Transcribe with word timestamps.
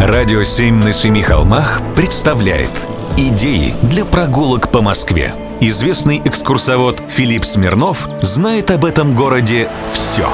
Радио 0.00 0.44
«Семь 0.44 0.82
на 0.82 0.94
семи 0.94 1.20
холмах» 1.20 1.82
представляет 1.94 2.70
Идеи 3.18 3.74
для 3.82 4.06
прогулок 4.06 4.70
по 4.70 4.80
Москве. 4.80 5.34
Известный 5.60 6.22
экскурсовод 6.24 7.02
Филипп 7.06 7.44
Смирнов 7.44 8.08
знает 8.22 8.70
об 8.70 8.86
этом 8.86 9.14
городе 9.14 9.68
все. 9.92 10.26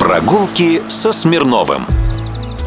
Прогулки 0.00 0.82
со 0.88 1.12
Смирновым. 1.12 1.82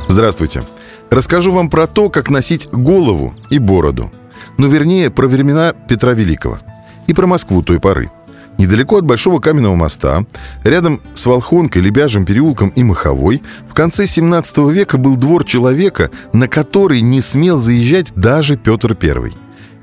Здравствуйте. 0.07 0.61
Расскажу 1.09 1.51
вам 1.51 1.69
про 1.69 1.87
то, 1.87 2.09
как 2.09 2.29
носить 2.29 2.69
голову 2.71 3.35
и 3.49 3.59
бороду. 3.59 4.09
Ну, 4.57 4.69
вернее, 4.69 5.09
про 5.09 5.27
времена 5.27 5.73
Петра 5.73 6.13
Великого. 6.13 6.59
И 7.07 7.13
про 7.13 7.27
Москву 7.27 7.63
той 7.63 7.81
поры. 7.81 8.09
Недалеко 8.57 8.97
от 8.97 9.05
Большого 9.05 9.39
каменного 9.39 9.75
моста, 9.75 10.25
рядом 10.63 11.01
с 11.13 11.25
Волхонкой, 11.25 11.81
Лебяжим 11.81 12.25
переулком 12.25 12.69
и 12.69 12.83
Маховой, 12.83 13.43
в 13.69 13.73
конце 13.73 14.07
17 14.07 14.57
века 14.69 14.97
был 14.97 15.17
двор 15.17 15.43
человека, 15.43 16.09
на 16.31 16.47
который 16.47 17.01
не 17.01 17.19
смел 17.21 17.57
заезжать 17.57 18.13
даже 18.15 18.55
Петр 18.55 18.97
I. 19.01 19.33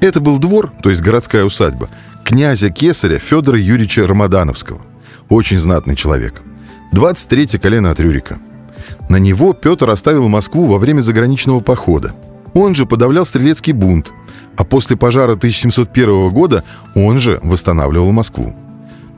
Это 0.00 0.20
был 0.20 0.38
двор, 0.38 0.72
то 0.82 0.90
есть 0.90 1.02
городская 1.02 1.44
усадьба, 1.44 1.88
князя 2.24 2.70
Кесаря 2.70 3.18
Федора 3.18 3.58
Юрьевича 3.58 4.06
Рамадановского. 4.06 4.80
Очень 5.28 5.58
знатный 5.58 5.94
человек. 5.94 6.42
23 6.92 7.58
колено 7.58 7.90
от 7.90 8.00
Рюрика. 8.00 8.38
На 9.08 9.16
него 9.16 9.52
Петр 9.52 9.88
оставил 9.90 10.28
Москву 10.28 10.66
во 10.66 10.78
время 10.78 11.02
заграничного 11.02 11.60
похода. 11.60 12.14
Он 12.54 12.74
же 12.74 12.86
подавлял 12.86 13.24
стрелецкий 13.24 13.72
бунт, 13.72 14.12
а 14.56 14.64
после 14.64 14.96
пожара 14.96 15.32
1701 15.32 16.30
года 16.30 16.64
он 16.94 17.18
же 17.18 17.40
восстанавливал 17.42 18.12
Москву. 18.12 18.54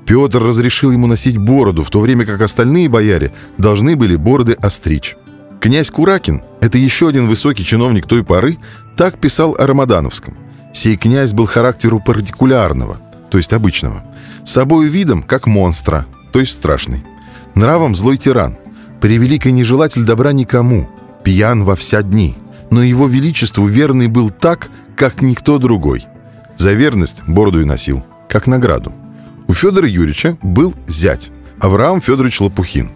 Петр 0.06 0.42
разрешил 0.42 0.90
ему 0.90 1.06
носить 1.06 1.38
бороду, 1.38 1.82
в 1.82 1.90
то 1.90 2.00
время 2.00 2.26
как 2.26 2.40
остальные 2.42 2.88
бояре 2.88 3.32
должны 3.58 3.96
были 3.96 4.16
бороды 4.16 4.52
остричь. 4.52 5.16
Князь 5.60 5.90
Куракин, 5.90 6.42
это 6.60 6.77
еще 6.77 7.08
один 7.08 7.27
высокий 7.27 7.64
чиновник 7.64 8.06
той 8.06 8.22
поры, 8.22 8.58
так 8.96 9.18
писал 9.18 9.56
о 9.58 9.66
Рамадановском. 9.66 10.36
Сей 10.74 10.96
князь 10.96 11.33
был 11.33 11.46
характеру 11.46 12.02
партикулярного, 12.05 12.98
то 13.30 13.38
есть 13.38 13.52
обычного. 13.52 14.05
Собою 14.44 14.91
видом, 14.91 15.22
как 15.22 15.46
монстра, 15.46 16.06
то 16.33 16.41
есть 16.41 16.52
страшный. 16.52 17.02
Нравом 17.55 17.94
злой 17.94 18.18
тиран. 18.18 18.58
Превеликий 19.00 19.52
нежелатель 19.52 20.05
добра 20.05 20.33
никому, 20.33 20.89
пьян 21.22 21.64
во 21.64 21.77
вся 21.77 22.02
дни. 22.02 22.36
Но 22.70 22.83
его 22.83 23.06
величеству 23.06 23.66
верный 23.66 24.08
был 24.08 24.30
так, 24.30 24.68
как 24.96 25.22
никто 25.22 25.58
другой. 25.58 26.05
За 26.56 26.72
верность 26.72 27.22
бороду 27.27 27.62
и 27.62 27.64
носил, 27.64 28.05
как 28.28 28.46
награду. 28.46 28.92
У 29.47 29.53
Федора 29.53 29.87
Юрьевича 29.87 30.39
был 30.42 30.75
зять, 30.87 31.31
Авраам 31.61 32.00
Федорович 32.00 32.41
Лопухин. 32.41 32.91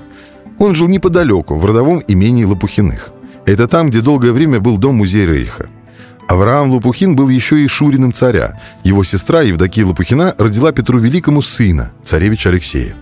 Он 0.59 0.75
жил 0.75 0.89
неподалеку, 0.89 1.57
в 1.57 1.65
родовом 1.65 2.03
имении 2.09 2.45
Лопухиных. 2.45 3.11
Это 3.45 3.69
там, 3.69 3.91
где 3.91 4.01
долгое 4.01 4.33
время 4.33 4.59
был 4.59 4.79
дом 4.79 4.97
музея 4.97 5.27
Рейха. 5.27 5.69
Авраам 6.27 6.71
Лопухин 6.71 7.17
был 7.17 7.29
еще 7.29 7.61
и 7.61 7.69
шуриным 7.69 8.13
царя. 8.13 8.61
Его 8.83 9.05
сестра 9.05 9.43
Евдокия 9.43 9.87
Лопухина 9.87 10.35
родила 10.39 10.73
Петру 10.73 10.99
Великому 10.99 11.43
сына, 11.43 11.93
царевича 12.03 12.49
Алексея. 12.49 12.95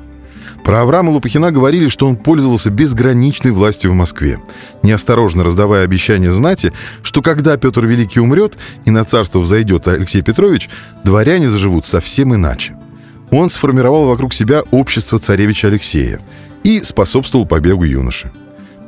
Про 0.65 0.83
Авраама 0.83 1.11
Лопухина 1.11 1.53
говорили, 1.53 1.89
что 1.89 2.09
он 2.09 2.17
пользовался 2.17 2.71
безграничной 2.71 3.53
властью 3.53 3.93
в 3.93 3.95
Москве, 3.95 4.41
неосторожно 4.83 5.45
раздавая 5.45 5.85
обещания 5.85 6.33
знати, 6.33 6.73
что 7.03 7.23
когда 7.23 7.57
Петр 7.57 7.87
Великий 7.87 8.19
умрет 8.19 8.57
и 8.85 8.91
на 8.91 9.05
царство 9.05 9.39
взойдет 9.39 9.87
Алексей 9.87 10.23
Петрович, 10.23 10.69
дворяне 11.05 11.49
заживут 11.49 11.87
совсем 11.87 12.35
иначе– 12.35 12.77
он 13.31 13.51
сформировал 13.51 14.07
вокруг 14.07 14.35
себя 14.35 14.63
общество 14.71 15.19
царевича 15.19 15.69
Алексея 15.69 16.21
и 16.63 16.83
способствовал 16.83 17.47
побегу 17.47 17.85
юноши. 17.85 18.31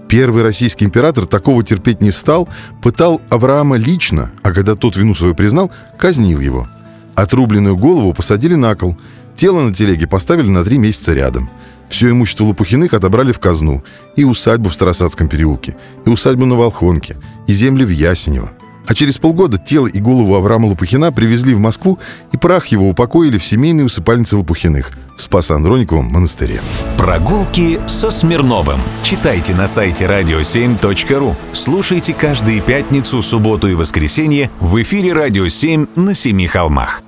Первый 0.09 0.43
российский 0.43 0.87
император 0.87 1.27
такого 1.27 1.63
терпеть 1.63 2.01
не 2.01 2.11
стал, 2.11 2.49
пытал 2.83 3.21
Авраама 3.29 3.77
лично, 3.77 4.31
а 4.43 4.53
когда 4.53 4.75
тот 4.75 4.97
вину 4.97 5.15
свою 5.15 5.35
признал, 5.35 5.71
казнил 5.99 6.41
его. 6.41 6.67
Отрубленную 7.15 7.77
голову 7.77 8.15
посадили 8.15 8.55
на 8.55 8.75
кол, 8.75 8.97
тело 9.37 9.61
на 9.61 9.75
телеге 9.75 10.07
поставили 10.07 10.49
на 10.49 10.65
три 10.65 10.79
месяца 10.79 11.13
рядом. 11.13 11.51
Все 11.91 12.11
имущество 12.11 12.45
Лопухиных 12.45 12.95
отобрали 12.95 13.33
в 13.33 13.39
казну, 13.39 13.83
и 14.17 14.25
усадьбу 14.25 14.69
в 14.69 14.75
Старосадском 14.75 15.29
переулке, 15.29 15.77
и 16.07 16.11
усадьбу 16.11 16.47
на 16.47 16.55
Волхонке, 16.55 17.17
и 17.47 17.53
земли 17.53 17.85
в 17.85 17.91
Ясенево. 17.91 18.51
А 18.89 18.95
через 18.95 19.19
полгода 19.19 19.59
тело 19.59 19.87
и 19.87 20.01
голову 20.01 20.35
Авраама 20.35 20.67
Лопухина 20.67 21.13
привезли 21.13 21.53
в 21.53 21.61
Москву, 21.61 21.99
и 22.33 22.39
прах 22.39 22.69
его 22.69 22.89
упокоили 22.89 23.37
в 23.37 23.45
семейной 23.45 23.85
усыпальнице 23.85 24.37
Лопухиных 24.37 24.93
в 25.15 25.21
Спасо-Андрониковом 25.21 26.07
монастыре. 26.07 26.63
Прогулки 26.97 27.81
со 27.87 28.11
Смирновым. 28.11 28.81
Читайте 29.03 29.55
на 29.55 29.69
сайте 29.69 30.07
radio7.ru. 30.07 31.35
Слушайте 31.53 32.15
каждые 32.15 32.63
пятницу, 32.63 33.21
субботу 33.21 33.69
и 33.69 33.75
воскресенье 33.75 34.51
в 34.59 34.81
эфире 34.81 35.13
«Радио 35.13 35.45
7» 35.45 35.89
на 35.95 36.15
Семи 36.15 36.47
холмах. 36.47 37.03